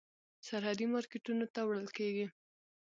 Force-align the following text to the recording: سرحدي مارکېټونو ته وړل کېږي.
سرحدي 0.47 0.85
مارکېټونو 0.93 1.45
ته 1.53 1.59
وړل 1.67 1.87
کېږي. 1.97 2.25